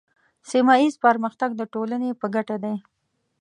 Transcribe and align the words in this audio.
سیمه 0.49 0.73
ایز 0.81 0.95
پرمختګ 1.05 1.49
د 1.57 1.61
ټولنې 1.73 2.09
په 2.21 2.25
ګټه 2.35 2.57
دی. 2.63 2.75